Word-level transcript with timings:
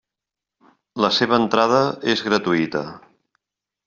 La 1.05 1.11
seva 1.17 1.37
entrada 1.41 1.81
és 2.13 2.23
gratuïta. 2.31 2.83